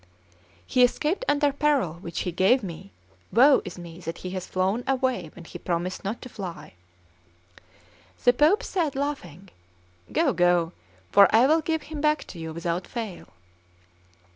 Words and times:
"He 0.65 0.83
escaped 0.83 1.23
under 1.27 1.53
parole 1.53 1.99
which 1.99 2.21
he 2.21 2.31
gave 2.31 2.63
me; 2.63 2.91
woe 3.31 3.61
is 3.63 3.77
me 3.77 3.99
that 3.99 4.17
he 4.17 4.31
has 4.31 4.47
flown 4.47 4.83
away 4.87 5.29
when 5.35 5.45
he 5.45 5.59
promised 5.59 6.03
not 6.03 6.23
to 6.23 6.27
fly!" 6.27 6.73
The 8.23 8.33
Pope 8.33 8.63
said, 8.63 8.95
laughing: 8.95 9.49
"Go, 10.11 10.33
go; 10.33 10.71
for 11.11 11.27
I 11.29 11.45
will 11.45 11.61
give 11.61 11.83
him 11.83 12.01
back 12.01 12.23
to 12.29 12.39
you 12.39 12.51
without 12.51 12.87
fail." 12.87 13.27